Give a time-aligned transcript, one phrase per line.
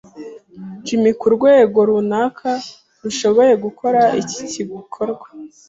[0.85, 2.51] Jimmy kurwego runaka
[3.03, 5.27] rushoboye gukora iki gikorwa.